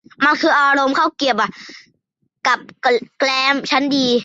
[0.23, 1.51] มันคืออารมณ์ข้าวเกรียบอะ
[2.47, 2.59] กับ
[3.19, 4.07] แกล้มชั้นดี